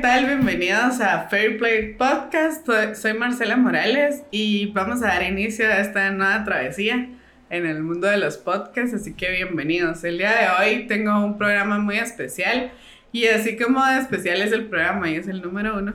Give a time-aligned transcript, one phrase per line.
[0.00, 0.26] Hola, ¿qué tal?
[0.26, 2.66] Bienvenidos a Fair Play Podcast.
[2.94, 7.10] Soy Marcela Morales y vamos a dar inicio a esta nueva travesía
[7.50, 10.02] en el mundo de los podcasts, así que bienvenidos.
[10.04, 12.72] El día de hoy tengo un programa muy especial
[13.12, 15.92] y así como especial es el programa y es el número uno,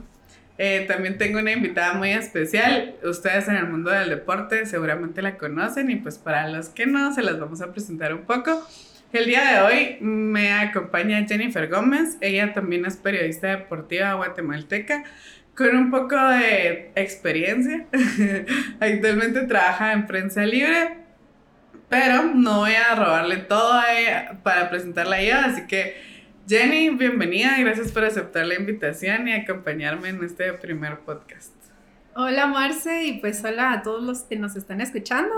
[0.60, 2.94] eh, también tengo una invitada muy especial.
[3.04, 7.12] Ustedes en el mundo del deporte seguramente la conocen y pues para los que no,
[7.12, 8.68] se las vamos a presentar un poco.
[9.16, 12.18] El día de hoy me acompaña Jennifer Gómez.
[12.20, 15.06] Ella también es periodista deportiva guatemalteca
[15.56, 17.86] con un poco de experiencia.
[18.82, 20.98] Actualmente trabaja en prensa libre,
[21.88, 23.82] pero no voy a robarle todo
[24.44, 25.96] para presentarla ella, así que
[26.46, 31.65] Jenny, bienvenida gracias por aceptar la invitación y acompañarme en este primer podcast.
[32.18, 35.34] Hola Marce y pues hola a todos los que nos están escuchando.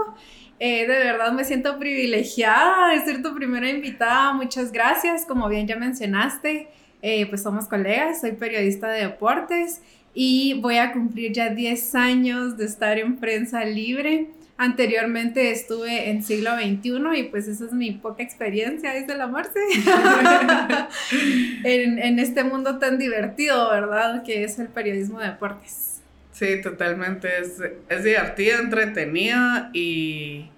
[0.60, 4.32] Eh, de verdad me siento privilegiada de ser tu primera invitada.
[4.34, 5.26] Muchas gracias.
[5.26, 6.68] Como bien ya mencionaste,
[7.02, 9.82] eh, pues somos colegas, soy periodista de deportes
[10.14, 14.30] y voy a cumplir ya 10 años de estar en prensa libre.
[14.56, 19.60] Anteriormente estuve en siglo XXI y pues esa es mi poca experiencia, dice la Marce,
[21.64, 24.22] en, en, este mundo tan divertido, ¿verdad?
[24.22, 25.97] Que es el periodismo de deportes.
[26.38, 27.28] Sí, totalmente.
[27.40, 29.40] Es, es divertido, entretenido
[29.74, 30.50] y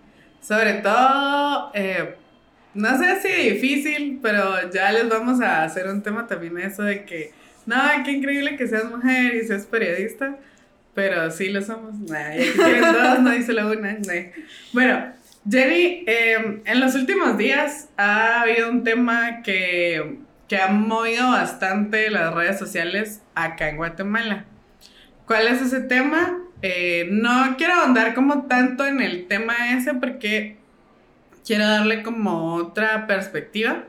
[0.42, 2.16] sobre todo, eh,
[2.74, 7.06] no sé si difícil, pero ya les vamos a hacer un tema también eso de
[7.06, 7.32] que,
[7.66, 10.38] no, qué increíble que seas mujer y seas periodista
[11.00, 11.96] pero sí lo somos.
[11.96, 12.36] Nah,
[12.94, 13.98] dos, no dice la una.
[14.74, 15.14] Bueno,
[15.50, 20.18] Jenny, em, en los últimos días ha habido un tema que,
[20.50, 24.46] que ha movido bastante las redes sociales acá en Guatemala.
[25.30, 26.40] ¿Cuál es ese tema?
[26.64, 30.58] Eh, no quiero ahondar como tanto en el tema ese porque
[31.46, 33.84] quiero darle como otra perspectiva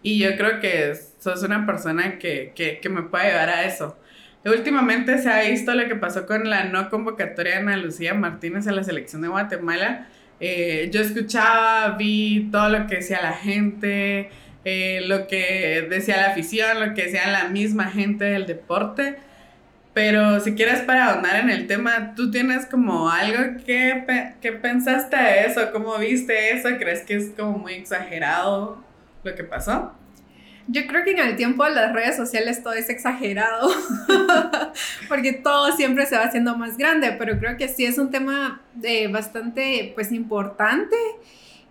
[0.00, 3.98] y yo creo que sos una persona que, que, que me puede ayudar a eso.
[4.44, 8.68] Últimamente se ha visto lo que pasó con la no convocatoria de Ana Lucía Martínez
[8.68, 10.06] a la selección de Guatemala.
[10.38, 14.30] Eh, yo escuchaba, vi todo lo que decía la gente,
[14.64, 19.16] eh, lo que decía la afición, lo que decía la misma gente del deporte.
[20.02, 25.14] Pero si quieres para ahondar en el tema, ¿tú tienes como algo que, que pensaste
[25.14, 25.70] de eso?
[25.72, 26.70] ¿Cómo viste eso?
[26.78, 28.82] ¿Crees que es como muy exagerado
[29.22, 29.92] lo que pasó?
[30.68, 33.70] Yo creo que en el tiempo de las redes sociales todo es exagerado,
[35.10, 38.62] porque todo siempre se va haciendo más grande, pero creo que sí es un tema
[38.72, 40.96] de bastante pues importante.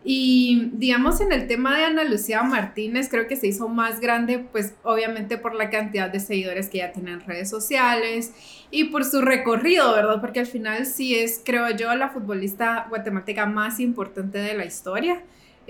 [0.04, 4.40] Y digamos en el tema de Ana Lucía Martínez, creo que se hizo más grande,
[4.40, 8.34] pues obviamente por la cantidad de seguidores que ya tiene en redes sociales
[8.72, 10.22] y por su recorrido, ¿verdad?
[10.22, 15.22] Porque al final sí es, creo yo, la futbolista guatemalteca más importante de la historia.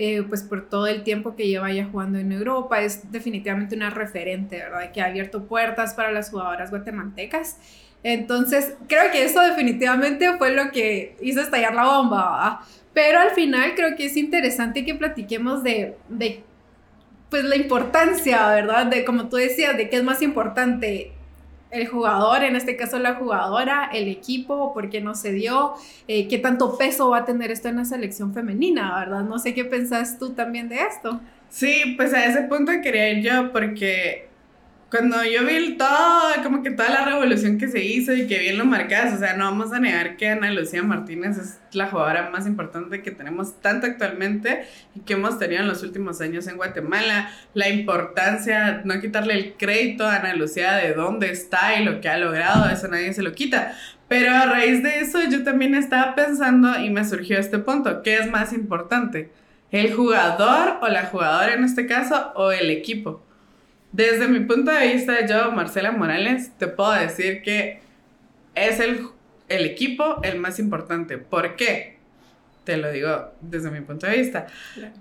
[0.01, 3.89] Eh, pues por todo el tiempo que lleva ya jugando en Europa, es definitivamente una
[3.89, 4.93] referente, ¿verdad?
[4.93, 7.57] Que ha abierto puertas para las jugadoras guatemaltecas.
[8.01, 12.59] Entonces, creo que eso definitivamente fue lo que hizo estallar la bomba, ¿verdad?
[12.93, 16.43] Pero al final creo que es interesante que platiquemos de, de,
[17.29, 18.87] pues la importancia, ¿verdad?
[18.87, 21.11] De, como tú decías, de qué es más importante
[21.71, 25.73] el jugador, en este caso la jugadora, el equipo, por qué no se dio,
[26.07, 29.21] eh, qué tanto peso va a tener esto en la selección femenina, ¿verdad?
[29.21, 31.21] No sé qué pensás tú también de esto.
[31.49, 34.28] Sí, pues a ese punto quería ir yo porque
[34.89, 38.57] cuando yo vi todo, como que toda la revolución que se hizo y que bien
[38.57, 42.29] lo marcas, o sea, no vamos a negar que Ana Lucía Martínez es la jugadora
[42.31, 46.57] más importante que tenemos tanto actualmente y que hemos tenido en los últimos años en
[46.57, 47.29] Guatemala.
[47.53, 52.09] La importancia, no quitarle el crédito a Ana Lucía de dónde está y lo que
[52.09, 53.75] ha logrado, eso nadie se lo quita.
[54.07, 58.17] Pero a raíz de eso yo también estaba pensando y me surgió este punto, ¿qué
[58.17, 59.29] es más importante?
[59.69, 63.23] ¿El jugador o la jugadora en este caso o el equipo?
[63.91, 67.79] Desde mi punto de vista, yo, Marcela Morales, te puedo decir que
[68.53, 69.07] es el,
[69.47, 71.17] el equipo el más importante.
[71.17, 71.97] ¿Por qué?
[72.63, 74.45] Te lo digo desde mi punto de vista.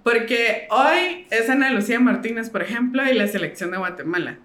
[0.03, 4.39] Porque hoy es Ana Lucía Martínez, por ejemplo, y la selección de Guatemala.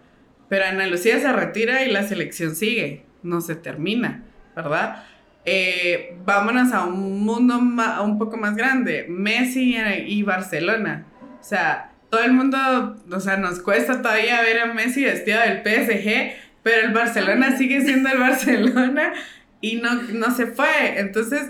[0.50, 4.24] Pero Ana Lucía se retira y la selección sigue, no se termina,
[4.56, 5.06] ¿verdad?
[5.46, 11.06] Eh, vámonos a un mundo un poco más grande, Messi y Barcelona.
[11.40, 15.64] O sea, todo el mundo, o sea, nos cuesta todavía ver a Messi vestido del
[15.64, 19.14] PSG, pero el Barcelona sigue siendo el Barcelona
[19.62, 21.00] y no, no se fue.
[21.00, 21.50] Entonces,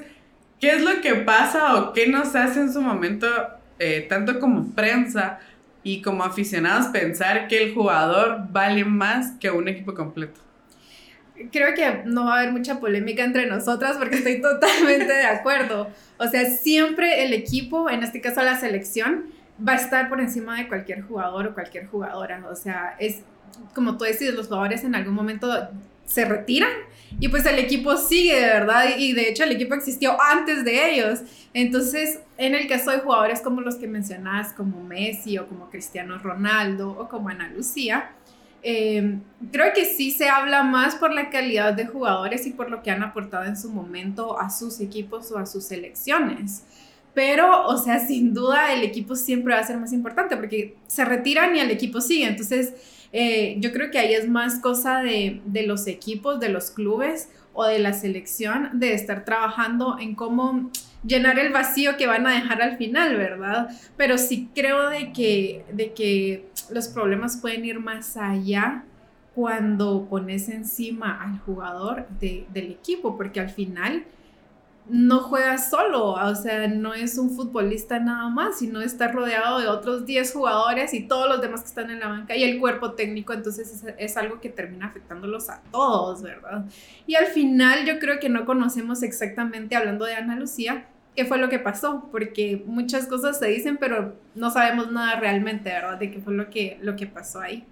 [0.61, 3.27] ¿qué es lo que pasa o qué nos hace en su momento,
[3.77, 5.41] eh, tanto como prensa
[5.83, 10.39] y como aficionados, pensar que el jugador vale más que un equipo completo?
[11.51, 15.89] Creo que no va a haber mucha polémica entre nosotras porque estoy totalmente de acuerdo.
[16.19, 19.25] O sea, siempre el equipo, en este caso la selección,
[19.59, 22.43] va a estar por encima de cualquier jugador o cualquier jugadora.
[22.49, 23.23] O sea, es
[23.73, 25.47] como tú decís, los jugadores en algún momento
[26.05, 26.71] se retiran
[27.19, 30.91] y pues el equipo sigue, de verdad, y de hecho el equipo existió antes de
[30.91, 31.21] ellos.
[31.53, 36.17] Entonces, en el caso de jugadores como los que mencionas, como Messi o como Cristiano
[36.17, 38.11] Ronaldo o como Ana Lucía,
[38.63, 39.19] eh,
[39.51, 42.91] creo que sí se habla más por la calidad de jugadores y por lo que
[42.91, 46.63] han aportado en su momento a sus equipos o a sus selecciones.
[47.13, 51.05] Pero, o sea, sin duda el equipo siempre va a ser más importante porque se
[51.05, 52.25] retiran y el equipo sigue.
[52.25, 52.73] Entonces,
[53.11, 57.29] eh, yo creo que ahí es más cosa de, de, los equipos, de los clubes
[57.53, 60.71] o de la selección, de estar trabajando en cómo
[61.05, 63.69] llenar el vacío que van a dejar al final, ¿verdad?
[63.97, 68.83] Pero sí creo de que, de que los problemas pueden ir más allá
[69.35, 74.05] cuando pones encima al jugador de, del equipo, porque al final
[74.89, 79.67] no juega solo, o sea, no es un futbolista nada más, sino está rodeado de
[79.67, 82.91] otros 10 jugadores y todos los demás que están en la banca y el cuerpo
[82.91, 86.65] técnico, entonces es, algo que termina afectándolos a todos, ¿verdad?
[87.07, 91.37] Y al final yo creo que no conocemos exactamente, hablando de Ana Lucía, qué fue
[91.37, 95.97] lo que pasó, porque muchas cosas se dicen, pero no sabemos nada realmente, ¿verdad?
[95.97, 97.65] De qué fue lo que, lo que pasó ahí.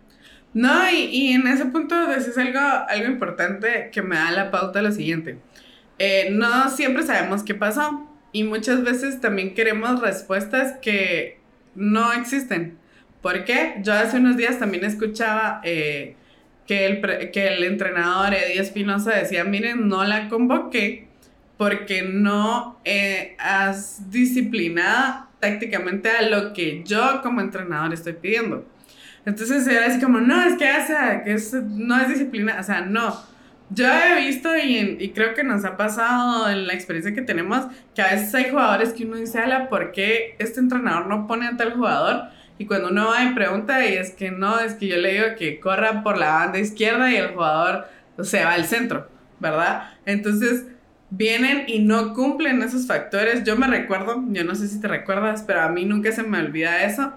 [0.53, 4.81] No, y, y en ese punto decís algo, algo importante que me da la pauta
[4.81, 5.39] lo siguiente
[6.03, 11.37] eh, no siempre sabemos qué pasó y muchas veces también queremos respuestas que
[11.75, 12.79] no existen.
[13.21, 13.75] ¿Por qué?
[13.83, 16.15] Yo hace unos días también escuchaba eh,
[16.65, 21.07] que, el, que el entrenador Eddie Espinosa decía, miren, no la convoqué
[21.57, 28.67] porque no eh, has disciplinada tácticamente a lo que yo como entrenador estoy pidiendo.
[29.23, 30.65] Entonces era así como, no, es que,
[31.25, 31.37] que
[31.67, 33.30] no es disciplina, o sea, no
[33.73, 37.65] yo he visto y, y, creo que nos ha pasado en la experiencia que tenemos
[37.95, 41.47] que a veces hay jugadores que uno dice, ala, ¿por qué este entrenador no pone
[41.47, 42.23] a tal jugador?
[42.57, 45.25] Y cuando uno va y pregunta, y es que no, es que yo le digo
[45.37, 47.87] que corra por la banda izquierda y el jugador
[48.21, 49.07] se va al centro,
[49.39, 49.89] ¿verdad?
[50.05, 50.65] Entonces
[51.09, 53.43] vienen y no cumplen esos factores.
[53.43, 56.39] Yo me recuerdo, yo no sé si te recuerdas, pero a mí nunca se me
[56.39, 57.13] olvida eso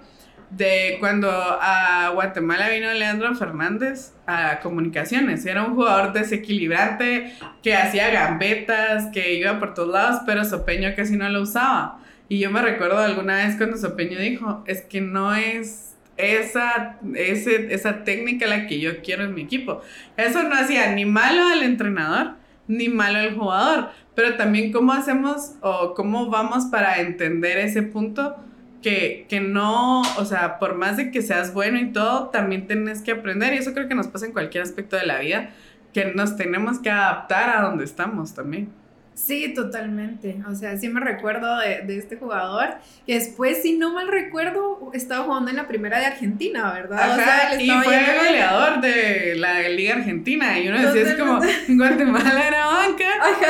[0.51, 5.45] de cuando a Guatemala vino Leandro Fernández a comunicaciones.
[5.47, 11.17] Era un jugador desequilibrante que hacía gambetas, que iba por todos lados, pero Sopeño casi
[11.17, 11.99] no lo usaba.
[12.29, 17.75] Y yo me recuerdo alguna vez cuando Sopeño dijo, es que no es esa, ese,
[17.75, 19.83] esa técnica la que yo quiero en mi equipo.
[20.17, 22.35] Eso no hacía ni malo al entrenador,
[22.67, 28.37] ni malo al jugador, pero también cómo hacemos o cómo vamos para entender ese punto
[28.85, 33.13] que, no, o sea, por más de que seas bueno y todo, también tienes que
[33.13, 33.55] aprender.
[33.55, 35.51] Y eso creo que nos pasa en cualquier aspecto de la vida,
[35.95, 38.69] que nos tenemos que adaptar a donde estamos también.
[39.15, 40.37] Sí, totalmente.
[40.51, 42.75] O sea, sí me recuerdo de, de, este jugador
[43.07, 47.13] que después, si no mal recuerdo, estaba jugando en la primera de Argentina, ¿verdad?
[47.13, 50.59] o sea, y fue goleador de la Liga Argentina.
[50.59, 53.05] Y uno decía, es como, en Guatemala era banca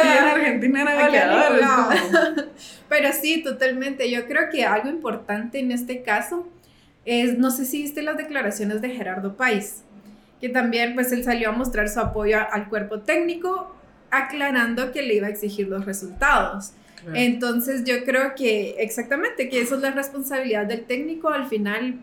[0.04, 2.50] y en Argentina era goleador.
[2.88, 4.10] Pero sí, totalmente.
[4.10, 6.48] Yo creo que algo importante en este caso
[7.04, 9.82] es, no sé si viste las declaraciones de Gerardo País,
[10.40, 13.74] que también pues él salió a mostrar su apoyo al cuerpo técnico
[14.10, 16.72] aclarando que le iba a exigir los resultados.
[17.12, 21.28] Entonces yo creo que exactamente que eso es la responsabilidad del técnico.
[21.28, 21.98] Al final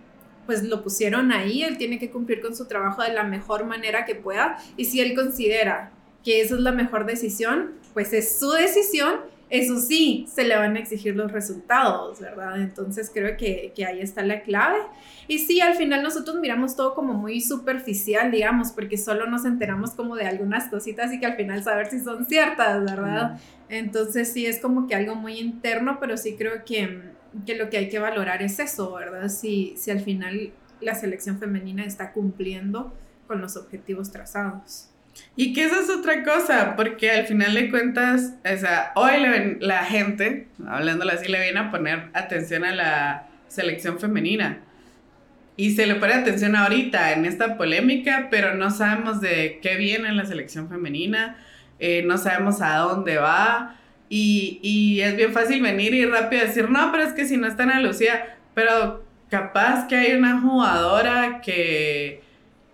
[0.46, 4.06] pues lo pusieron ahí, él tiene que cumplir con su trabajo de la mejor manera
[4.06, 5.91] que pueda y si él considera
[6.24, 10.77] que esa es la mejor decisión, pues es su decisión eso sí, se le van
[10.77, 12.62] a exigir los resultados, ¿verdad?
[12.62, 14.79] Entonces creo que, que, ahí está la clave.
[15.27, 19.91] Y sí, al final nosotros miramos todo como muy superficial, digamos, porque solo nos enteramos
[19.91, 23.41] como de algunas cositas y que al final saber si son ciertas, ¿verdad?
[23.67, 27.01] Entonces sí, es como que algo muy interno, pero sí creo que,
[27.46, 29.27] que lo que hay que valorar es eso, ¿verdad?
[29.27, 32.93] Si, si al final la selección femenina está cumpliendo
[33.27, 34.90] con los objetivos trazados.
[35.36, 39.12] Y que esa es otra cosa, porque al final de cuentas, o sea, hoy
[39.60, 44.60] la gente, hablándolo así, le viene a poner atención a la selección femenina.
[45.58, 50.12] Y se le pone atención ahorita en esta polémica, pero no sabemos de qué viene
[50.13, 51.38] la selección femenina,
[51.80, 53.75] eh, no sabemos a dónde va.
[54.10, 57.48] Y, y, es bien fácil venir y rápido decir, no, pero es que si no
[57.48, 62.22] está en Lucía, pero capaz que hay una jugadora que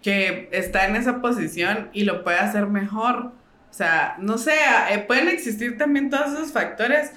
[0.07, 3.33] que está en esa posición y lo puede hacer mejor.
[3.69, 4.53] O sea, no sé,
[4.89, 7.11] eh, pueden existir también todos esos factores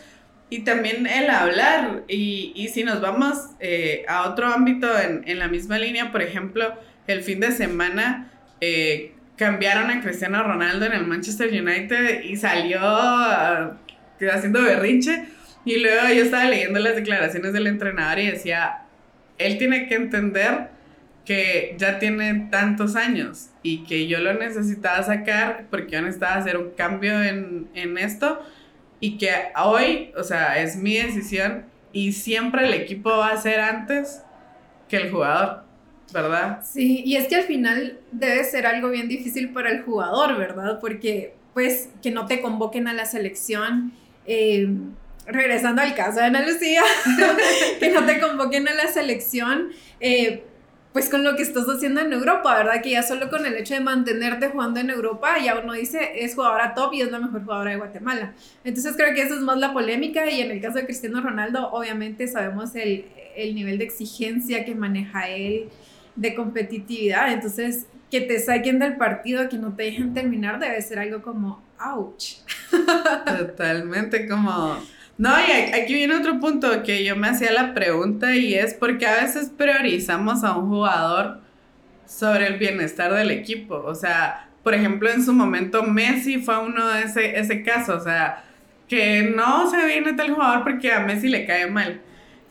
[0.48, 2.02] y también el hablar.
[2.08, 6.20] Y, y si nos vamos eh, a otro ámbito en, en, la misma línea, por
[6.20, 6.74] ejemplo,
[7.06, 12.80] el fin de semana eh, cambiaron a Cristiano Ronaldo en el Manchester United y salió
[12.80, 13.70] uh,
[14.32, 15.26] haciendo berrinche.
[15.64, 18.82] Y luego yo estaba leyendo las declaraciones del entrenador y decía,
[19.38, 20.79] él tiene que entender
[21.24, 26.56] que ya tiene tantos años y que yo lo necesitaba sacar porque yo necesitaba hacer
[26.56, 28.40] un cambio en, en esto
[29.00, 29.30] y que
[29.62, 34.22] hoy, o sea, es mi decisión y siempre el equipo va a ser antes
[34.88, 35.64] que el jugador,
[36.12, 36.62] ¿verdad?
[36.64, 40.78] Sí, y es que al final debe ser algo bien difícil para el jugador, ¿verdad?
[40.80, 43.92] Porque pues que no te convoquen a la selección.
[44.26, 44.68] Eh,
[45.26, 46.82] regresando al caso de Ana Lucía,
[47.80, 50.44] que no te convoquen a la selección, eh,
[50.92, 52.82] pues con lo que estás haciendo en Europa, ¿verdad?
[52.82, 56.34] Que ya solo con el hecho de mantenerte jugando en Europa, ya uno dice, es
[56.34, 58.34] jugadora top y es la mejor jugadora de Guatemala.
[58.64, 61.70] Entonces creo que eso es más la polémica y en el caso de Cristiano Ronaldo,
[61.70, 63.04] obviamente sabemos el,
[63.36, 65.68] el nivel de exigencia que maneja él,
[66.16, 70.98] de competitividad, entonces que te saquen del partido, que no te dejen terminar, debe ser
[70.98, 72.38] algo como, ouch.
[73.38, 74.76] Totalmente como
[75.20, 79.06] no, y aquí viene otro punto que yo me hacía la pregunta y es porque
[79.06, 81.42] a veces priorizamos a un jugador
[82.06, 83.74] sobre el bienestar del equipo.
[83.84, 87.96] O sea, por ejemplo, en su momento Messi fue uno de ese, ese caso.
[87.96, 88.44] O sea,
[88.88, 92.00] que no se viene tal jugador porque a Messi le cae mal.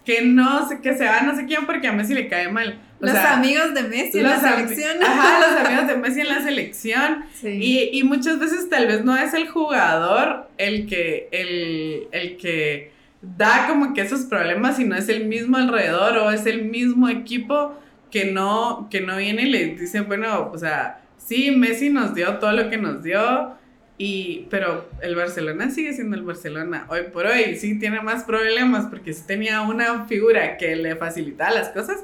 [0.06, 3.16] Que no, que se va no sé quién porque a Messi le cae mal los
[3.16, 5.02] amigos de Messi en la selección.
[5.02, 7.26] Ajá, los amigos de Messi en la selección.
[7.44, 12.92] Y, y, muchas veces tal vez no es el jugador el que, el, el que
[13.22, 17.76] da como que esos problemas, sino es el mismo alrededor o es el mismo equipo
[18.12, 22.38] que no, que no viene y le dice, bueno, o sea, sí, Messi nos dio
[22.40, 23.54] todo lo que nos dio,
[24.02, 26.86] y, pero el Barcelona sigue siendo el Barcelona.
[26.88, 31.52] Hoy por hoy sí tiene más problemas porque sí tenía una figura que le facilitaba
[31.52, 31.98] las cosas,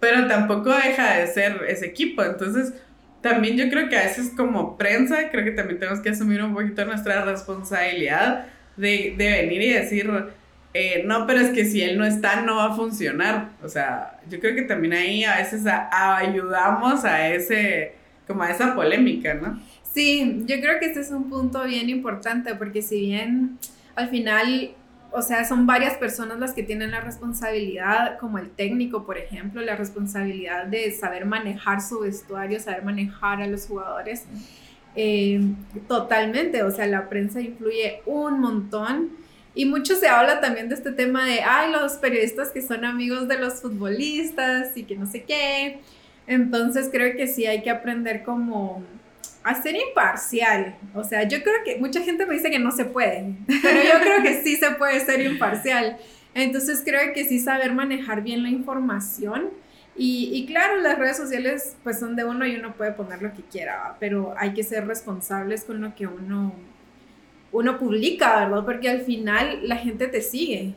[0.00, 2.24] pero tampoco deja de ser ese equipo.
[2.24, 2.72] Entonces,
[3.20, 6.54] también yo creo que a veces como prensa, creo que también tenemos que asumir un
[6.54, 8.46] poquito nuestra responsabilidad
[8.78, 10.10] de, de venir y decir,
[10.72, 13.50] eh, no, pero es que si él no está, no va a funcionar.
[13.62, 17.96] O sea, yo creo que también ahí a veces ayudamos a ese,
[18.26, 19.60] como a esa polémica, ¿no?
[19.94, 23.58] Sí, yo creo que este es un punto bien importante porque si bien
[23.94, 24.74] al final
[25.16, 29.62] o sea, son varias personas las que tienen la responsabilidad, como el técnico, por ejemplo,
[29.62, 34.24] la responsabilidad de saber manejar su vestuario, saber manejar a los jugadores.
[34.96, 35.40] Eh,
[35.86, 39.10] totalmente, o sea, la prensa influye un montón.
[39.54, 43.28] Y mucho se habla también de este tema de, ay, los periodistas que son amigos
[43.28, 45.78] de los futbolistas y que no sé qué.
[46.26, 48.82] Entonces creo que sí hay que aprender como
[49.44, 50.74] a ser imparcial.
[50.94, 54.00] O sea, yo creo que mucha gente me dice que no se puede, pero yo
[54.00, 55.98] creo que sí se puede ser imparcial.
[56.34, 59.50] Entonces creo que sí saber manejar bien la información.
[59.96, 63.32] Y, y, claro, las redes sociales pues son de uno y uno puede poner lo
[63.32, 66.52] que quiera, pero hay que ser responsables con lo que uno,
[67.52, 68.64] uno publica, ¿verdad?
[68.64, 70.74] Porque al final la gente te sigue.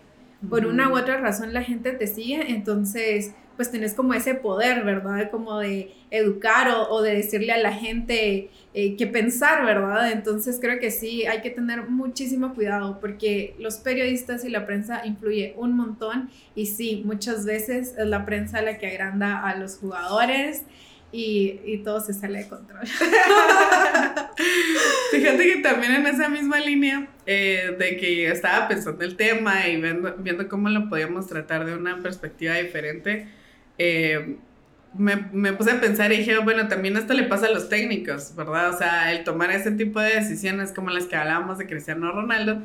[0.47, 4.83] Por una u otra razón la gente te sigue, entonces pues tenés como ese poder,
[4.83, 5.31] ¿verdad?
[5.31, 10.09] Como de educar o, de decirle a la gente eh, qué pensar, ¿verdad?
[10.11, 15.05] Entonces creo que sí, hay que tener muchísimo cuidado porque los periodistas y la prensa
[15.05, 19.75] influye un montón y sí, muchas veces es la prensa la que agranda a los
[19.77, 20.63] jugadores.
[21.09, 22.81] Y, todo se sale de control.
[25.11, 29.81] Fíjate que también en esa misma línea eh, de que estaba pensando el tema y
[29.81, 33.29] viendo, viendo cómo lo podíamos tratar de una perspectiva diferente,
[33.77, 34.37] eh,
[34.97, 38.73] me, puse a pensar y dije, bueno, también esto le pasa a los técnicos, ¿verdad?
[38.73, 42.61] O sea, el tomar ese tipo de decisiones como las que hablábamos de Cristiano Ronaldo.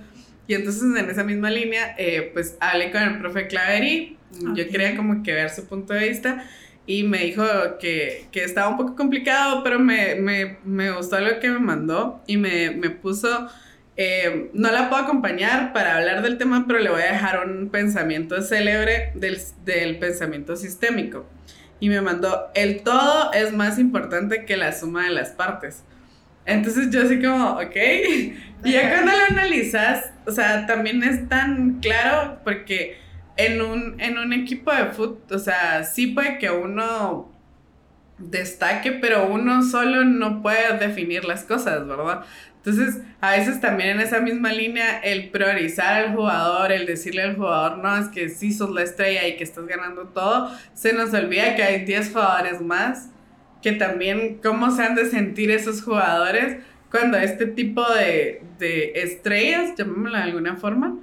[0.47, 4.17] Y entonces en esa misma línea, eh, pues hablé con el profe Claveri,
[4.55, 6.45] yo quería como que ver su punto de vista
[6.87, 7.45] y me dijo
[7.79, 12.23] que, que estaba un poco complicado, pero me, me, me, gustó lo que me mandó
[12.27, 13.49] y me, me puso
[13.97, 17.69] eh, no la puedo acompañar para hablar del tema, pero le voy a dejar un
[17.69, 21.27] pensamiento célebre del, del pensamiento sistémico.
[21.81, 25.83] Y me mandó, el todo es más importante que la suma de las partes.
[26.47, 27.77] Entonces yo así como, ok.
[28.65, 32.97] Y ya cuando lo analizas, o sea, también es tan claro porque
[33.37, 37.29] en un, en un equipo de fútbol, o sea, sí puede que uno
[38.19, 42.21] destaque, pero uno solo no puede definir las cosas, ¿verdad?
[42.65, 47.35] Entonces, a veces también en esa misma línea, el priorizar al jugador, el decirle al
[47.35, 51.13] jugador, no, es que sí sos la estrella y que estás ganando todo, se nos
[51.13, 53.11] olvida que hay 10 jugadores más,
[53.63, 59.73] que también cómo se han de sentir esos jugadores cuando este tipo de, de estrellas,
[59.77, 60.99] llamémoslo de alguna forma,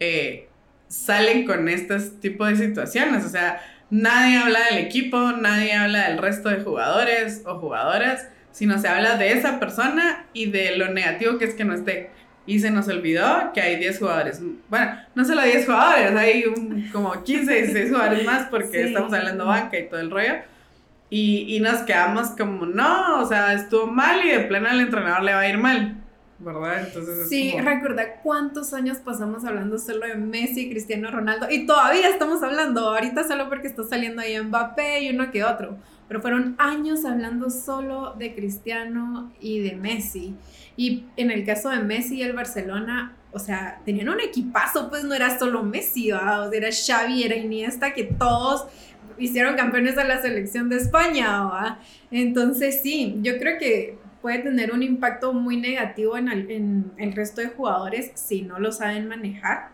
[0.00, 0.48] eh,
[0.88, 3.24] salen con este tipo de situaciones.
[3.24, 8.78] O sea, nadie habla del equipo, nadie habla del resto de jugadores o jugadoras sino
[8.78, 12.10] se habla de esa persona y de lo negativo que es que no esté.
[12.44, 14.42] y se nos olvidó que hay 10 jugadores.
[14.68, 19.46] Bueno, no solo 10 jugadores, hay un, como 15, 16 jugadores más porque estamos hablando
[19.46, 20.34] banca y todo el rollo.
[21.08, 25.22] Y, y nos quedamos como, no, o sea, estuvo mal y de plano al entrenador
[25.22, 26.02] le va a ir mal.
[26.42, 26.86] ¿verdad?
[26.86, 32.42] Entonces sí, recuerda cuántos años pasamos hablando solo de Messi, Cristiano Ronaldo y todavía estamos
[32.42, 35.76] hablando, ahorita solo porque está saliendo ahí Mbappé y uno que otro,
[36.12, 40.34] pero fueron años hablando solo de Cristiano y de Messi.
[40.76, 45.04] Y en el caso de Messi y el Barcelona, o sea, tenían un equipazo, pues
[45.04, 48.66] no era solo Messi, o era Xavi, era Iniesta, que todos
[49.16, 51.78] hicieron campeones de la selección de España.
[52.10, 57.48] Entonces sí, yo creo que puede tener un impacto muy negativo en el resto de
[57.48, 59.71] jugadores si no lo saben manejar.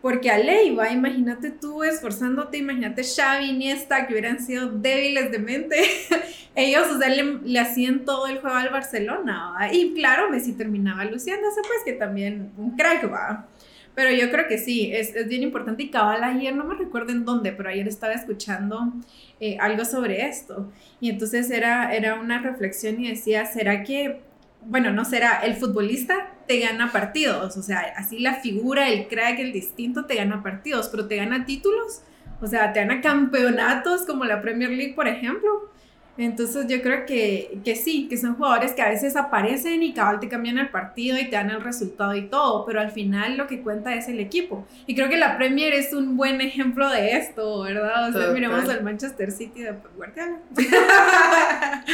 [0.00, 0.38] Porque a
[0.76, 5.76] va imagínate tú esforzándote, imagínate Xavi, Iniesta, que hubieran sido débiles de mente.
[6.54, 11.60] Ellos, o sea, le, hacían todo el juego al Barcelona, Y claro, Messi terminaba luciéndose,
[11.62, 13.48] pues que también un crack, va.
[13.96, 15.82] Pero yo creo que sí, es, es bien importante.
[15.82, 18.92] Y cabal ayer, no me recuerdo en dónde, pero ayer estaba escuchando
[19.40, 20.70] eh, algo sobre esto.
[21.00, 24.20] Y entonces era, era una reflexión y decía, ¿será que,
[24.62, 27.56] bueno, no será, el futbolista te gana partidos?
[27.56, 31.44] O sea, así la figura, el crack, el distinto te gana partidos, pero te gana
[31.44, 32.00] títulos.
[32.40, 35.70] O sea, te gana campeonatos como la Premier League, por ejemplo.
[36.18, 40.18] Entonces yo creo que, que, sí, que son jugadores que a veces aparecen y cabal
[40.18, 43.46] te cambian el partido y te dan el resultado y todo, pero al final lo
[43.46, 44.66] que cuenta es el equipo.
[44.88, 48.08] Y creo que la Premier es un buen ejemplo de esto, ¿verdad?
[48.08, 50.38] O sea, miremos al Manchester City de Guardiola.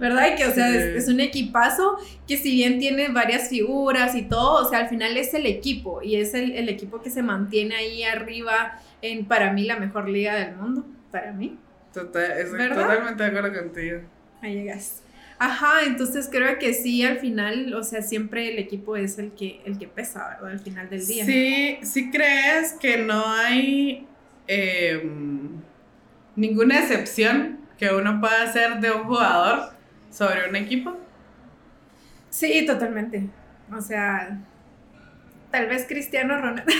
[0.00, 0.28] ¿Verdad?
[0.32, 4.22] Y que, o sea, es, es, un equipazo que si bien tiene varias figuras y
[4.22, 7.22] todo, o sea, al final es el equipo y es el, el equipo que se
[7.22, 11.58] mantiene ahí arriba en, para mí, la mejor liga del mundo, para mí.
[11.96, 14.00] Total, totalmente de acuerdo contigo.
[14.42, 15.02] Ahí llegas.
[15.38, 19.62] Ajá, entonces creo que sí, al final, o sea, siempre el equipo es el que,
[19.64, 20.50] el que pesa, ¿verdad?
[20.50, 21.24] Al final del día.
[21.24, 24.06] Sí, sí crees que no hay
[24.46, 25.62] em,
[26.36, 29.70] ninguna excepción que uno pueda hacer de un jugador
[30.10, 30.98] sobre un equipo.
[32.28, 33.26] Sí, totalmente.
[33.74, 34.38] O sea,
[35.50, 36.62] tal vez Cristiano Ronaldo.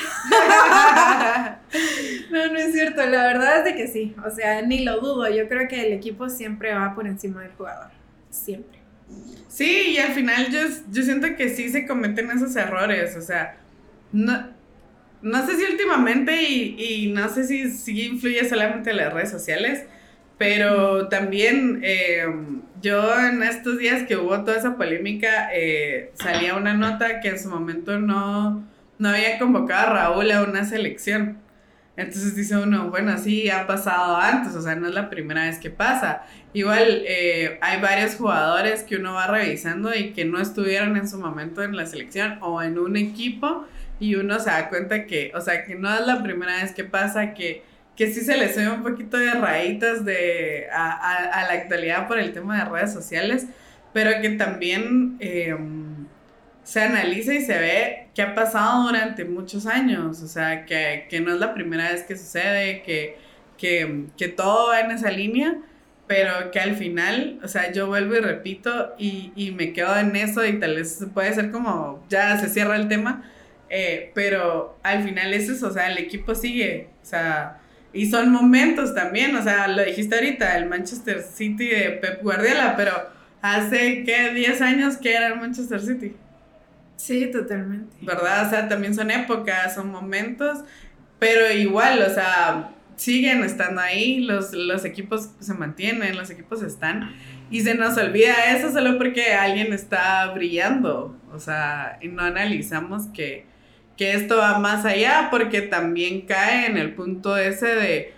[2.31, 5.29] no, no es cierto, la verdad es de que sí, o sea, ni lo dudo,
[5.29, 7.91] yo creo que el equipo siempre va por encima del jugador,
[8.31, 8.79] siempre.
[9.49, 13.57] Sí, y al final yo, yo siento que sí se cometen esos errores, o sea,
[14.13, 14.49] no,
[15.23, 19.85] no sé si últimamente y, y no sé si, si influye solamente las redes sociales,
[20.39, 22.27] pero también eh,
[22.83, 27.39] yo en estos días que hubo toda esa polémica, eh, salía una nota que en
[27.39, 28.65] su momento no,
[28.99, 31.39] no había convocado a Raúl a una selección.
[31.97, 35.59] Entonces dice uno, bueno, sí, ha pasado antes, o sea, no es la primera vez
[35.59, 36.25] que pasa.
[36.53, 41.19] Igual eh, hay varios jugadores que uno va revisando y que no estuvieron en su
[41.19, 43.67] momento en la selección o en un equipo
[43.99, 46.85] y uno se da cuenta que, o sea, que no es la primera vez que
[46.85, 47.63] pasa que
[47.97, 52.33] que sí se les ve un poquito de rayitas de, a, la actualidad por el
[52.33, 53.47] tema de redes sociales,
[53.93, 56.07] pero que también em,
[56.63, 61.33] se analiza y se ve que ha pasado durante muchos años, o sea, que, no
[61.33, 63.17] es la primera vez que sucede, que,
[63.57, 65.57] que, todo va en esa línea,
[66.07, 70.15] pero que al final, o sea, yo vuelvo y repito y, y me quedo en
[70.17, 73.25] eso y tal vez puede ser como ya se cierra el tema,
[73.71, 77.61] eh, pero al final es eso, o sea, el equipo sigue, o sea
[77.93, 82.75] y son momentos también, o sea, lo dijiste ahorita, el Manchester City de Pep Guardiola,
[82.77, 82.93] pero
[83.41, 84.33] hace, ¿qué?
[84.35, 86.15] 10 años que era el Manchester City.
[86.97, 87.95] Sí, totalmente.
[88.03, 88.47] ¿Verdad?
[88.47, 90.59] O sea, también son épocas, son momentos,
[91.19, 97.15] pero igual, o sea, siguen estando ahí, los, los equipos se mantienen, los equipos están,
[97.51, 103.07] y se nos olvida eso solo porque alguien está brillando, o sea, y no analizamos
[103.15, 103.47] que
[103.97, 108.15] que esto va más allá porque también cae en el punto ese de,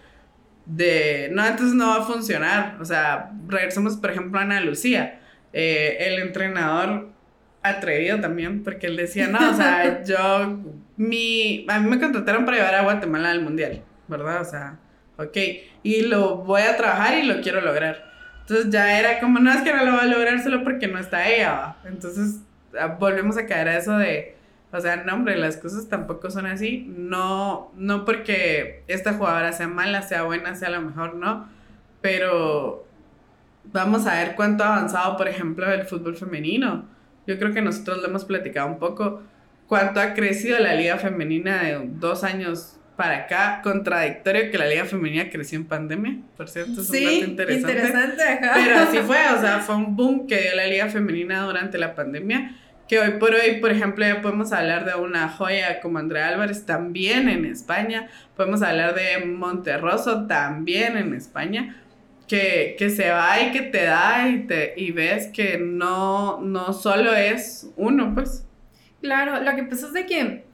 [0.66, 2.76] de no, entonces no va a funcionar.
[2.80, 5.20] O sea, regresamos, por ejemplo, a Ana Lucía,
[5.52, 7.10] eh, el entrenador
[7.62, 10.58] atrevido también, porque él decía, no, o sea, yo,
[10.96, 14.40] mi, a mí me contrataron para llevar a Guatemala al Mundial, ¿verdad?
[14.40, 14.78] O sea,
[15.16, 15.36] ok,
[15.82, 18.08] y lo voy a trabajar y lo quiero lograr.
[18.40, 20.98] Entonces ya era como, no es que no lo va a lograr solo porque no
[20.98, 22.40] está ella, Entonces
[22.78, 24.37] ah, volvemos a caer a eso de
[24.70, 26.84] o sea, no, hombre, las cosas tampoco son así.
[26.88, 31.48] No, no porque esta jugadora sea mala, sea buena, sea lo mejor, no.
[32.02, 32.86] Pero
[33.64, 36.84] vamos a ver cuánto ha avanzado, por ejemplo, el fútbol femenino.
[37.26, 39.22] Yo creo que nosotros lo hemos platicado un poco.
[39.66, 44.84] Cuánto ha crecido la liga femenina de dos años para acá, contradictorio que la liga
[44.84, 47.72] femenina creció en pandemia, por cierto, es un dato interesante.
[47.72, 48.22] interesante
[48.54, 51.94] Pero así fue, o sea, fue un boom que dio la liga femenina durante la
[51.94, 52.56] pandemia
[52.88, 56.64] que hoy por hoy, por ejemplo, ya podemos hablar de una joya como Andrea Álvarez
[56.64, 61.76] también en España, podemos hablar de Monterroso también en España,
[62.26, 67.14] que, se va y que te da y, te, y ves que no, no solo
[67.14, 68.44] es uno, pues.
[69.00, 70.44] Claro, lo que pasa es que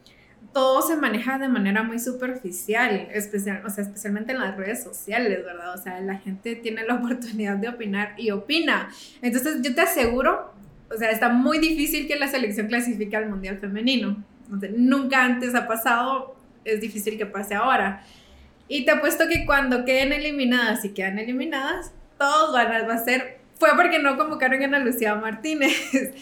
[0.55, 5.43] todo se maneja de manera muy superficial, especial, o sea, especialmente en las redes sociales,
[5.43, 5.73] ¿verdad?
[5.73, 8.89] O sea, la gente tiene la oportunidad de opinar y opina.
[9.21, 10.54] Entonces, yo te aseguro,
[10.95, 14.23] o sea, está muy difícil que la selección clasifique al Mundial Femenino.
[14.77, 18.03] nunca antes ha pasado, es difícil que pase ahora.
[18.67, 23.03] Y te apuesto que cuando queden eliminadas y quedan eliminadas, todos van a, va a
[23.03, 25.71] ser fue porque no convocaron a Ana Lucía Martínez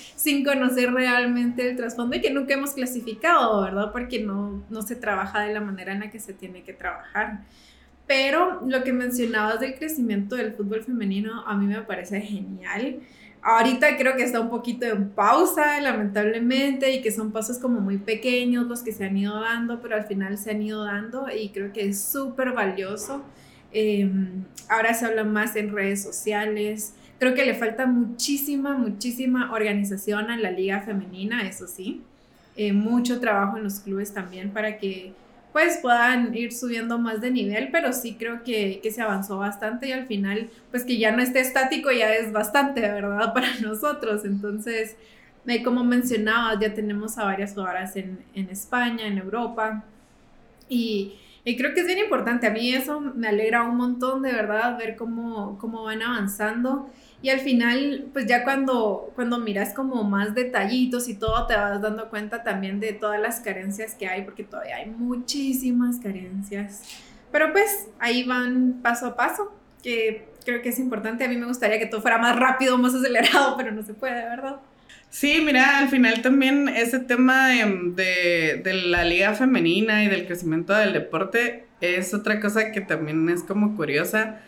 [0.16, 3.92] sin conocer realmente el trasfondo y que nunca hemos clasificado, ¿verdad?
[3.92, 7.42] Porque no, no se trabaja de la manera en la que se tiene que trabajar.
[8.06, 13.00] Pero lo que mencionabas del crecimiento del fútbol femenino a mí me parece genial.
[13.44, 17.98] Ahorita creo que está un poquito en pausa, lamentablemente, y que son pasos como muy
[17.98, 21.50] pequeños los que se han ido dando, pero al final se han ido dando y
[21.50, 23.22] creo que es súper valioso.
[23.74, 30.30] Em, ahora se habla más en redes sociales, Creo que le falta muchísima, muchísima organización
[30.30, 32.02] a la liga femenina, eso sí.
[32.58, 35.14] Eh, mucho trabajo en los clubes también para que
[35.54, 39.88] pues puedan ir subiendo más de nivel, pero sí creo que, que, se avanzó bastante
[39.88, 43.34] y al final pues que ya no esté estático ya es bastante, ¿verdad?
[43.36, 44.26] Para nosotros.
[44.26, 44.98] Entonces,
[45.46, 49.84] eh, como mencionaba, ya tenemos a varias jugadoras en, en España, en Europa
[50.68, 51.14] y,
[51.46, 52.48] y, creo que es bien importante.
[52.48, 56.90] A mí eso me alegra un montón de verdad ver cómo, cómo van avanzando.
[57.24, 61.82] Y al final, pues ya cuando, cuando miras como más detallitos y todo, te vas
[61.82, 66.82] dando cuenta también de todas las carencias que hay, porque todavía hay muchísimas carencias.
[67.32, 71.24] Pero pues ahí van paso a paso, que creo que es importante.
[71.24, 74.16] A mí me gustaría que todo fuera más rápido, más acelerado, pero no se puede,
[74.28, 74.58] ¿verdad?
[75.10, 80.74] Sí, mira, al final también ese tema de, de, la liga femenina y del crecimiento
[80.74, 84.42] del deporte es otra cosa que también es como curiosa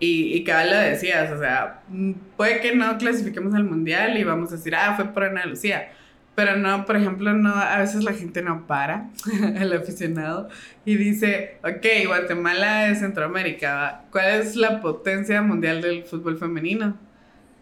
[0.00, 4.24] y, y cada lo decías, o sea, mm, puede que no clasifiquemos al mundial y
[4.24, 5.92] vamos a decir, ah, fue por Ana Lucía.
[6.34, 9.10] Pero no, por ejemplo, no, a veces la gente no para,
[9.56, 10.48] el aficionado,
[10.86, 16.96] y dice, ok, Guatemala es Centroamérica, ¿cuál es la potencia mundial del fútbol femenino?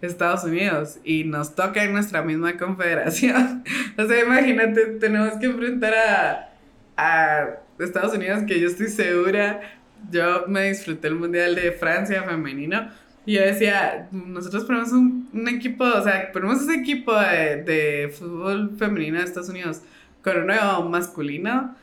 [0.01, 3.65] Estados Unidos, y nos toca en nuestra misma confederación.
[3.99, 6.51] o sea, imagínate, tenemos que enfrentar a,
[6.97, 7.49] a
[7.81, 9.61] Estados Unidos, que yo estoy segura
[10.11, 12.89] yo me disfruté el Mundial de Francia femenino.
[13.27, 18.09] Y yo decía, nosotros ponemos un, un equipo, o sea, ponemos ese equipo de, de,
[18.09, 19.83] fútbol femenino de Estados Unidos
[20.23, 21.77] con uno masculino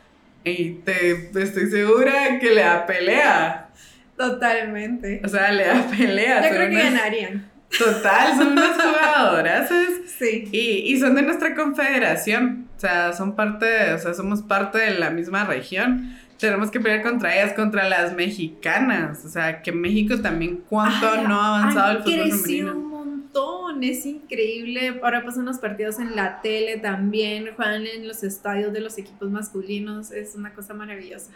[0.43, 3.69] y te estoy segura que le da pelea.
[4.17, 5.21] Totalmente.
[5.23, 6.49] O sea, le da pelea.
[6.49, 7.51] Yo creo que ganarían.
[7.77, 9.69] Total, son unas jugadoras.
[10.15, 10.47] Sí.
[10.49, 12.69] Y, y, son de nuestra confederación.
[12.77, 17.01] O sea, son parte, o sea, somos parte de la misma región tenemos que pelear
[17.01, 19.23] contra ellas, contra las mexicanas.
[19.25, 22.75] O sea, que México también, ¿cuánto no ha avanzado el fútbol femenino?
[22.75, 24.99] un montón, es increíble.
[25.03, 29.29] Ahora pasan los partidos en la tele también, juegan en los estadios de los equipos
[29.29, 31.31] masculinos, es una cosa maravillosa.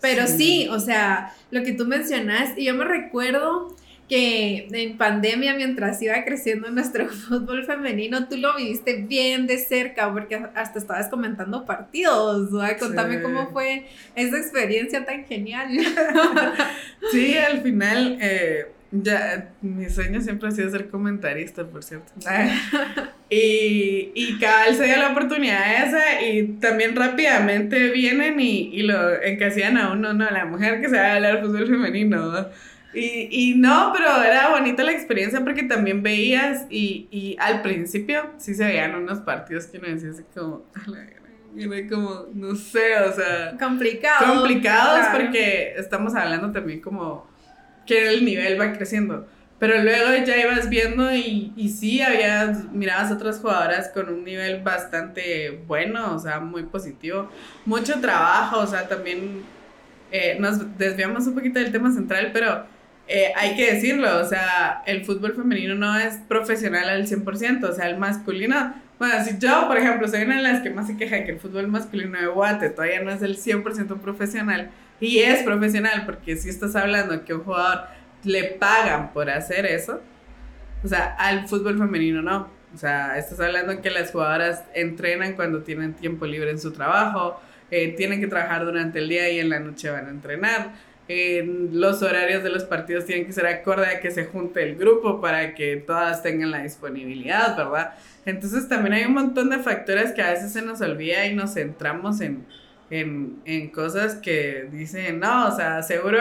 [0.00, 3.76] Pero sí, sí o sea, lo que tú mencionas, y yo me recuerdo
[4.10, 10.12] que en pandemia, mientras iba creciendo nuestro fútbol femenino, tú lo viviste bien de cerca,
[10.12, 12.50] porque hasta estabas comentando partidos.
[12.80, 15.70] Contame cómo fue esa experiencia tan genial.
[17.12, 22.12] Sí, al final, eh, ya, mi sueño siempre ha sido ser comentarista, por cierto.
[23.30, 29.20] y, y cabal se dio la oportunidad esa y también rápidamente vienen y, y lo
[29.22, 32.48] encasillan a uno, no, la mujer que se va a hablar fútbol femenino.
[32.92, 38.30] Y, y no, pero era bonita la experiencia porque también veías y, y al principio
[38.36, 40.64] sí se veían unos partidos que uno decía así como,
[41.56, 43.56] era como, no sé, o sea...
[43.58, 44.38] Complicados.
[44.38, 47.28] Complicados porque estamos hablando también como
[47.86, 49.26] que el nivel va creciendo.
[49.58, 54.62] Pero luego ya ibas viendo y, y sí, había, mirabas otras jugadoras con un nivel
[54.62, 57.28] bastante bueno, o sea, muy positivo.
[57.66, 59.42] Mucho trabajo, o sea, también
[60.10, 62.64] eh, nos desviamos un poquito del tema central, pero
[63.12, 67.72] eh, hay que decirlo, o sea, el fútbol femenino no es profesional al 100%, o
[67.72, 70.96] sea, el masculino, bueno, si yo, por ejemplo, soy una de las que más se
[70.96, 74.70] queja que el fútbol masculino de Guate todavía no es el 100% profesional,
[75.00, 77.88] y es profesional, porque si estás hablando que un jugador
[78.22, 80.00] le pagan por hacer eso,
[80.84, 85.62] o sea, al fútbol femenino no, o sea, estás hablando que las jugadoras entrenan cuando
[85.64, 87.40] tienen tiempo libre en su trabajo,
[87.72, 90.89] eh, tienen que trabajar durante el día y en la noche van a entrenar
[91.72, 95.20] los horarios de los partidos tienen que ser acorde a que se junte el grupo
[95.20, 97.94] para que todas tengan la disponibilidad, ¿verdad?
[98.24, 101.54] Entonces también hay un montón de factores que a veces se nos olvida y nos
[101.54, 102.46] centramos en,
[102.90, 106.20] en, cosas que dicen, no, o sea, seguro,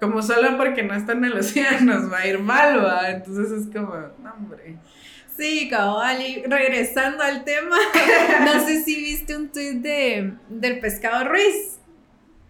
[0.00, 3.10] como solo porque no están en los nos va a ir mal, ¿verdad?
[3.10, 4.76] Entonces es como, no, hombre.
[5.36, 7.76] Sí, cabal, y regresando al tema,
[8.44, 11.79] no sé si viste un tuit de, del pescado Ruiz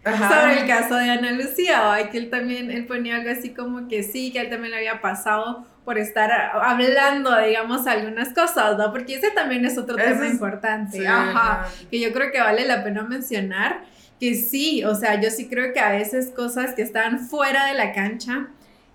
[0.03, 3.87] sobre el caso de Ana Lucía, o que él también, él ponía algo así como
[3.87, 8.91] que sí, que él también le había pasado por estar hablando, digamos, algunas cosas, ¿no?
[8.91, 13.03] Porque ese también es otro tema importante, ajá, que yo creo que vale la pena
[13.03, 13.83] mencionar,
[14.19, 17.73] que sí, o sea, yo sí creo que a veces cosas que están fuera de
[17.73, 18.47] la cancha,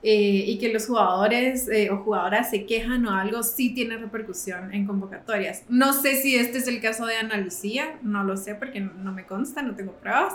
[0.02, 4.72] eh, y que los jugadores eh, o jugadoras se quejan o algo, sí tiene repercusión
[4.72, 5.64] en convocatorias.
[5.68, 9.12] No sé si este es el caso de Ana Lucía, no lo sé porque no
[9.12, 10.34] me consta, no tengo pruebas,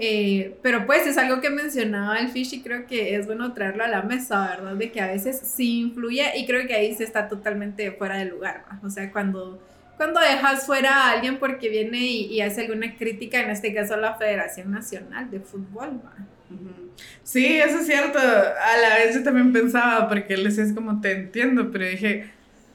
[0.00, 3.84] eh, pero pues es algo que mencionaba el Fish y creo que es bueno traerlo
[3.84, 4.74] a la mesa, ¿verdad?
[4.74, 8.24] De que a veces sí influye y creo que ahí se está totalmente fuera de
[8.24, 9.62] lugar, O sea, cuando,
[9.98, 13.98] cuando dejas fuera a alguien porque viene y, hace alguna crítica, en este caso a
[13.98, 16.00] la Federación Nacional de Fútbol,
[17.22, 18.18] Sí, eso es cierto.
[18.18, 22.30] A la vez yo también pensaba, porque él decía, es como te entiendo, pero dije,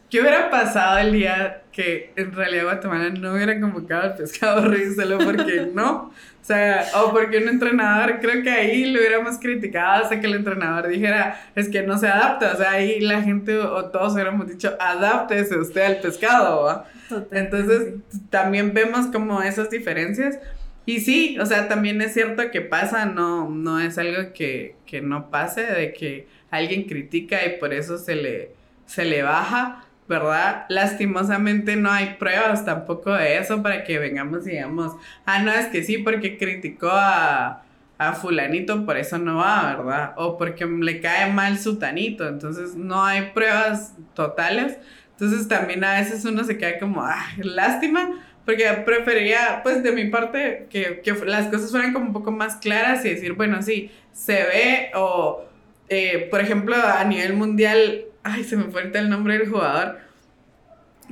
[0.10, 4.94] ¿qué hubiera pasado el día que en realidad Guatemala no hubiera convocado al pescado rey
[4.94, 6.14] solo porque no?
[6.46, 10.36] O sea, o porque un entrenador, creo que ahí lo hubiéramos criticado hasta que el
[10.36, 12.54] entrenador dijera, es que no se adapta.
[12.54, 16.86] O sea, ahí la gente o todos hubiéramos dicho, adáptese usted al pescado, ¿va?
[17.32, 17.96] Entonces,
[18.30, 20.38] también vemos como esas diferencias.
[20.86, 25.02] Y sí, o sea, también es cierto que pasa, no, no es algo que, que
[25.02, 28.52] no pase, de que alguien critica y por eso se le,
[28.86, 30.66] se le baja ¿verdad?
[30.70, 35.68] Lastimosamente no hay pruebas tampoco de eso para que vengamos y digamos, ah, no, es
[35.68, 37.64] que sí, porque criticó a,
[37.98, 40.14] a fulanito, por eso no va, ¿verdad?
[40.18, 44.78] O porque le cae mal su tanito, entonces no hay pruebas totales.
[45.12, 48.10] Entonces también a veces uno se queda como, ah, lástima,
[48.46, 52.58] porque preferiría, pues de mi parte, que, que las cosas fueran como un poco más
[52.58, 55.46] claras y decir, bueno, sí, se ve o,
[55.90, 60.00] eh, por ejemplo, a nivel mundial ay, se me fue el nombre del jugador,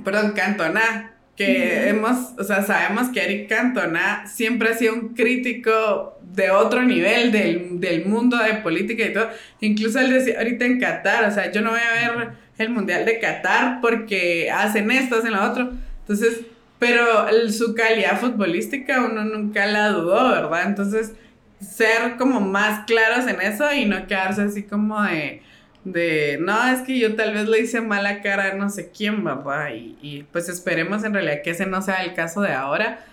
[0.04, 6.20] perdón, Cantona, que hemos, o sea, sabemos que Eric Cantona siempre ha sido un crítico
[6.22, 9.30] de otro nivel del, mundo de política y todo.
[9.60, 13.06] Incluso él decía ahorita en Qatar, o sea, yo no voy a ver el Mundial
[13.06, 15.72] de Qatar porque hacen esto, hacen lo otro.
[16.02, 16.42] Entonces,
[16.80, 20.68] pero su calidad futbolística uno nunca la dudó, ¿verdad?
[20.68, 21.14] Entonces,
[21.60, 25.42] ser como más claros en eso y no quedarse así como de
[25.84, 29.24] de, no, es que yo tal vez le hice mala cara a no sé quién,
[29.24, 29.74] ¿verdad?
[29.74, 33.06] Y, y pues esperemos en realidad que ese no sea el caso de ahora.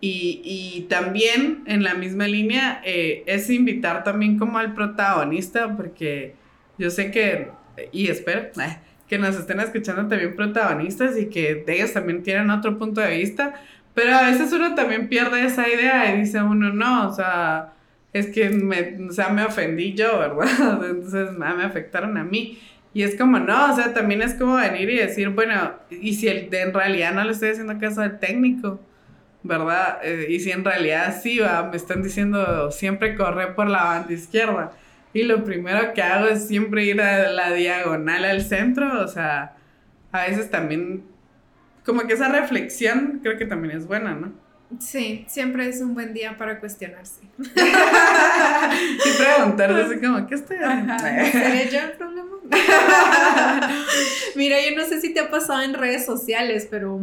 [0.00, 6.34] Y, y también en la misma línea eh, es invitar también como al protagonista, porque
[6.78, 7.50] yo sé que,
[7.92, 8.50] y espero,
[9.08, 13.54] que nos estén escuchando también protagonistas y que ellos también tienen otro punto de vista,
[13.94, 17.74] pero a veces uno también pierde esa idea y dice uno, no, o sea
[18.12, 20.84] es que me, o sea, me ofendí yo, ¿verdad?
[20.90, 22.58] Entonces me afectaron a mí.
[22.94, 26.28] Y es como, no, o sea, también es como venir y decir, bueno, y si
[26.28, 28.80] el, en realidad no le estoy haciendo caso al técnico,
[29.42, 29.98] ¿verdad?
[30.02, 34.12] Eh, y si en realidad sí, va, me están diciendo siempre correr por la banda
[34.12, 34.72] izquierda.
[35.14, 39.56] Y lo primero que hago es siempre ir a la diagonal al centro, o sea,
[40.10, 41.04] a veces también,
[41.84, 44.32] como que esa reflexión creo que también es buena, ¿no?
[44.80, 47.20] Sí, siempre es un buen día para cuestionarse.
[47.38, 47.46] y
[49.18, 50.98] preguntarse como, ¿qué estoy haciendo?
[51.32, 52.28] ¿Seré yo el problema?
[54.34, 57.00] Mira, yo no sé si te ha pasado en redes sociales, pero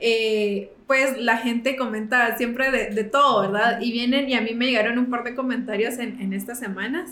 [0.00, 3.80] eh, pues la gente comenta siempre de, todo, ¿verdad?
[3.80, 7.10] Y vienen, y a mí me llegaron un par de comentarios en, en estas semanas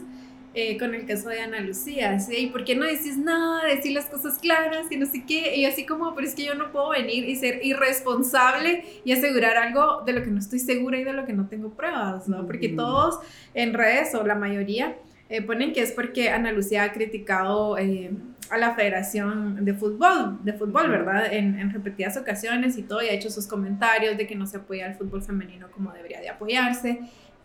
[0.53, 2.35] eh, con el caso de Ana Lucía, ¿sí?
[2.37, 5.55] ¿Y por qué no dices nada, decir las cosas claras y no sé qué?
[5.57, 9.57] Y así como, pero es que yo no puedo venir y ser irresponsable y asegurar
[9.57, 12.47] algo de lo que no estoy segura y de lo que no tengo pruebas, ¿no?
[12.47, 13.21] Porque todos
[13.55, 14.97] en redes, o la mayoría,
[15.29, 18.11] eh, ponen que es porque Ana Lucía ha criticado eh,
[18.51, 21.33] a la Federación de Fútbol, de fútbol, ¿verdad?
[21.33, 24.57] En, en, repetidas ocasiones y todo, y ha hecho sus comentarios de que no se
[24.57, 26.99] apoya al fútbol femenino como debería de apoyarse.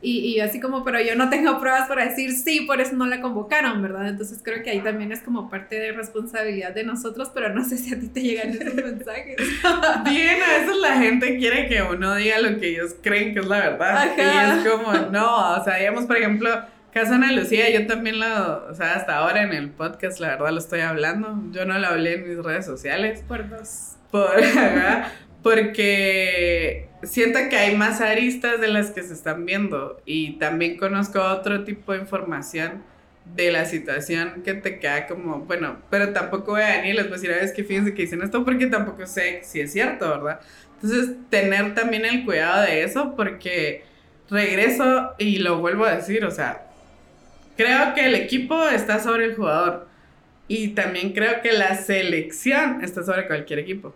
[0.06, 3.08] Y, y, así como, pero yo no tengo pruebas para decir sí, por eso no
[3.08, 4.08] la convocaron, ¿verdad?
[4.08, 7.80] Entonces creo que ahí también es como parte de responsabilidad de nosotros, pero no sé
[7.80, 9.36] si a ti te llegan esos mensajes.
[10.06, 13.48] Bien, a veces la gente quiere que uno diga lo que ellos creen que es
[13.48, 14.12] la verdad.
[14.15, 16.52] Y es como, no, o sea, digamos, por ejemplo,
[16.91, 20.52] caso Ana Lucía, yo también lo, o sea, hasta ahora en el podcast, la verdad
[20.52, 21.41] lo estoy hablando.
[21.52, 23.24] Yo no lo hablé en mis redes sociales.
[23.28, 23.96] Por dos.
[24.12, 24.36] Por,
[25.41, 31.22] porque siento que hay más aristas de las que se están viendo y también conozco
[31.22, 32.84] otro tipo de información
[33.34, 37.13] de la situación que te queda como, bueno, pero tampoco voy a venir les voy
[37.13, 40.08] decir, a ver, es que fíjense que dicen esto porque tampoco sé si es cierto,
[40.08, 40.39] ¿verdad?
[40.76, 43.84] Entonces, tener también el cuidado de eso porque
[44.30, 46.68] regreso y lo vuelvo a decir, o sea,
[47.58, 49.88] creo que el equipo está sobre el jugador
[50.48, 53.96] y también creo que la selección está sobre cualquier equipo,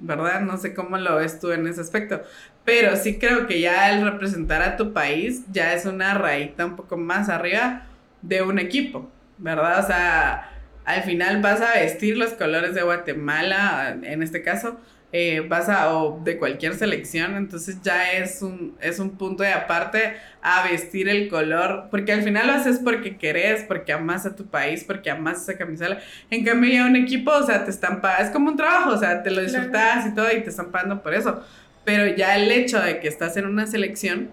[0.00, 0.40] ¿verdad?
[0.40, 2.22] No sé cómo lo ves tú en ese aspecto,
[2.64, 6.76] pero sí creo que ya el representar a tu país ya es una rayita un
[6.76, 7.82] poco más arriba
[8.22, 9.84] de un equipo, ¿verdad?
[9.84, 10.50] O sea,
[10.84, 14.80] al final vas a vestir los colores de Guatemala, en este caso,
[15.12, 19.52] eh, vas a, o de cualquier selección, entonces ya es un, es un punto de
[19.52, 24.36] aparte a vestir el color, porque al final lo haces porque querés, porque amas a
[24.36, 25.98] tu país, porque amas esa camiseta.
[26.30, 28.98] En cambio ya un equipo, o sea, te están pagando, es como un trabajo, o
[28.98, 31.42] sea, te lo disfrutas y todo y te están pagando por eso,
[31.84, 34.30] pero ya el hecho de que estás en una selección,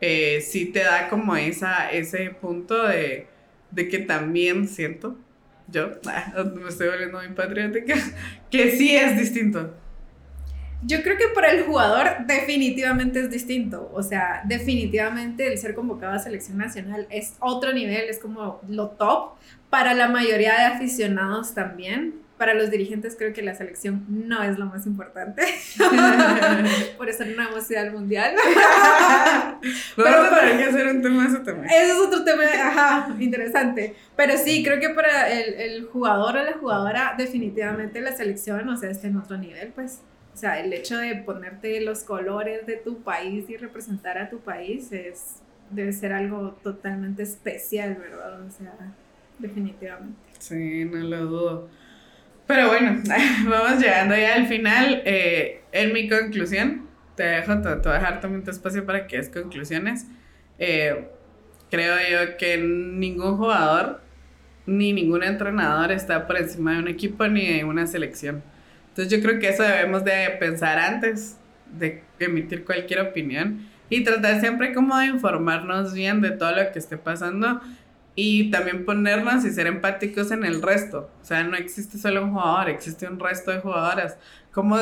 [0.00, 3.28] eh, sí te da como esa, ese punto de,
[3.70, 5.16] de que también siento,
[5.68, 5.88] yo,
[6.54, 7.94] me estoy volviendo muy patriótica,
[8.50, 9.74] que sí es distinto.
[10.82, 13.90] Yo creo que para el jugador definitivamente es distinto.
[13.92, 18.90] O sea, definitivamente el ser convocado a selección nacional es otro nivel, es como lo
[18.90, 19.32] top.
[19.70, 22.14] Para la mayoría de aficionados también.
[22.38, 25.42] Para los dirigentes creo que la selección no es lo más importante.
[26.96, 28.36] Por eso no hemos ido al mundial.
[29.96, 31.68] Pero para que hacer un tema eso también.
[31.68, 33.96] Eso es otro tema, ajá, interesante.
[34.14, 38.76] Pero sí, creo que para el, el jugador o la jugadora definitivamente la selección, o
[38.76, 40.02] sea, está en otro nivel, pues.
[40.38, 44.38] O sea, el hecho de ponerte los colores de tu país y representar a tu
[44.38, 48.42] país es, debe ser algo totalmente especial, ¿verdad?
[48.42, 48.72] O sea,
[49.40, 50.16] definitivamente.
[50.38, 51.68] Sí, no lo dudo.
[52.46, 53.02] Pero bueno,
[53.48, 55.02] vamos llegando ya al final.
[55.04, 59.18] Eh, en mi conclusión, te dejo, te, voy a dejar también tu espacio para que
[59.18, 60.06] es conclusiones.
[60.60, 61.08] Eh,
[61.68, 64.02] creo yo que ningún jugador
[64.66, 68.44] ni ningún entrenador está por encima de un equipo ni de una selección.
[68.98, 71.36] Entonces yo creo que eso debemos de pensar antes
[71.78, 76.80] de emitir cualquier opinión y tratar siempre como de informarnos bien de todo lo que
[76.80, 77.60] esté pasando
[78.16, 81.08] y también ponernos y ser empáticos en el resto.
[81.22, 84.18] O sea, no existe solo un jugador, existe un resto de jugadoras.
[84.50, 84.76] ¿Cómo,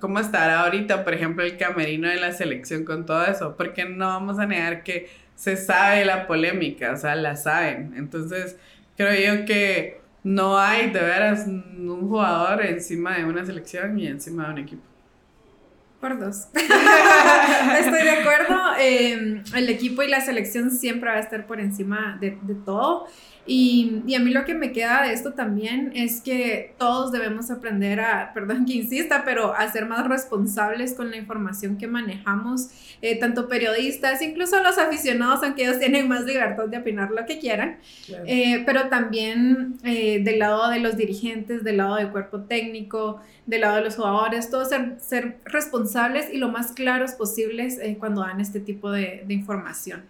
[0.00, 3.54] cómo estará ahorita, por ejemplo, el camerino de la selección con todo eso?
[3.56, 7.94] Porque no vamos a negar que se sabe la polémica, o sea, la saben.
[7.96, 8.56] Entonces,
[8.96, 14.46] creo yo que no hay de veras un jugador encima de una selección y encima
[14.46, 14.89] de un equipo.
[16.00, 16.46] Por dos.
[16.54, 18.58] Estoy de acuerdo.
[18.78, 23.06] Eh, el equipo y la selección siempre va a estar por encima de, de todo.
[23.46, 27.50] Y, y, a mí lo que me queda de esto también es que todos debemos
[27.50, 32.68] aprender a, perdón que insista, pero a ser más responsables con la información que manejamos,
[33.02, 37.38] eh, tanto periodistas, incluso los aficionados, aunque ellos tienen más libertad de opinar lo que
[37.38, 37.78] quieran,
[38.26, 43.62] eh, pero también eh, del lado de los dirigentes, del lado del cuerpo técnico, del
[43.62, 45.89] lado de los jugadores, todos ser, ser responsables
[46.32, 50.02] y lo más claros posibles cuando dan este tipo de, de información.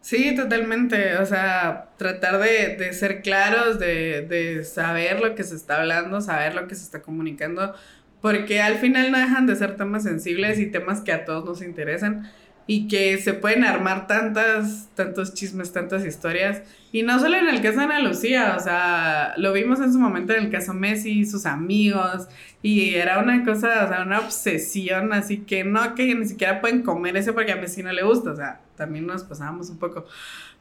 [0.00, 1.16] Sí, totalmente.
[1.18, 6.20] O sea, tratar de, de ser claros, de, de, saber lo que se está hablando,
[6.20, 7.74] saber lo que se está comunicando,
[8.20, 11.62] porque al final no dejan de ser temas sensibles y temas que a todos nos
[11.62, 12.30] interesan
[12.66, 16.62] y que se pueden armar tantas, tantos chismes, tantas historias.
[16.92, 19.98] Y no solo en el caso de Ana Lucía, o sea, lo vimos en su
[19.98, 22.28] momento en el caso Messi, sus amigos,
[22.62, 26.82] y era una cosa, o sea, una obsesión, así que no, que ni siquiera pueden
[26.82, 30.06] comer eso porque a Messi no le gusta, o sea, también nos pasábamos un poco.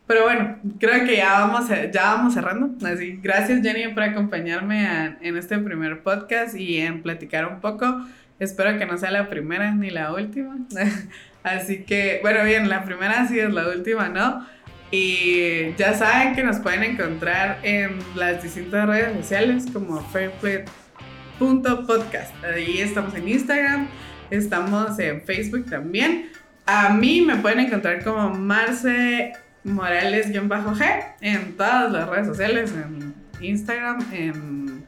[0.07, 2.71] Pero bueno, creo que ya vamos, ya vamos cerrando.
[2.85, 8.05] Así, gracias Jenny por acompañarme en este primer podcast y en platicar un poco.
[8.39, 10.57] Espero que no sea la primera ni la última.
[11.43, 14.45] Así que, bueno, bien, la primera sí es la última, ¿no?
[14.91, 22.31] Y ya saben que nos pueden encontrar en las distintas redes sociales como fairplay.podcast.
[22.43, 23.87] Ahí estamos en Instagram,
[24.29, 26.29] estamos en Facebook también.
[26.65, 29.31] A mí me pueden encontrar como Marce
[29.63, 34.85] Morales-G en todas las redes sociales, en Instagram, en,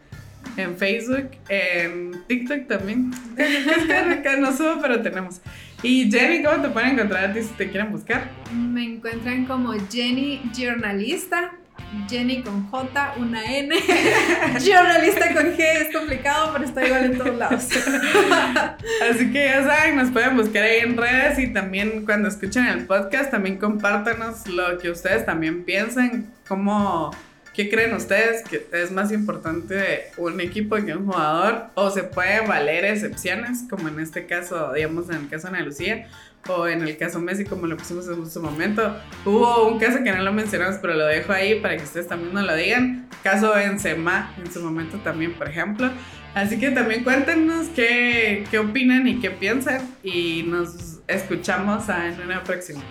[0.57, 3.13] en Facebook, en TikTok también.
[3.37, 5.41] Es que no subo, pero tenemos.
[5.83, 8.29] Y Jenny, ¿cómo te pueden encontrar si te quieren buscar?
[8.53, 11.51] Me encuentran como Jenny Journalista.
[12.09, 13.75] Jenny con J, una N.
[14.59, 17.67] Journalista con G es complicado, pero está igual en todos lados.
[19.11, 22.85] Así que ya saben, nos pueden buscar ahí en redes y también cuando escuchen el
[22.85, 27.11] podcast, también compártanos lo que ustedes también piensen, cómo
[27.53, 31.67] ¿Qué creen ustedes que es más importante un equipo que un jugador?
[31.75, 35.65] ¿O se puede valer excepciones, como en este caso, digamos, en el caso de Ana
[35.65, 36.07] Lucía?
[36.47, 38.97] O en el caso Messi, como lo pusimos en su momento.
[39.23, 42.33] Hubo un caso que no lo mencionamos, pero lo dejo ahí para que ustedes también
[42.33, 43.07] nos lo digan.
[43.21, 45.91] Caso Benzema, en su momento también, por ejemplo.
[46.33, 49.95] Así que también cuéntenos qué, qué opinan y qué piensan.
[50.01, 52.81] Y nos escuchamos en una próxima.